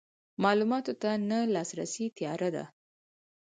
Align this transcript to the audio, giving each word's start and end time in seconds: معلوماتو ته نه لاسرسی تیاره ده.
معلوماتو 0.43 0.93
ته 1.01 1.09
نه 1.29 1.39
لاسرسی 1.53 2.05
تیاره 2.17 2.49
ده. 2.55 2.65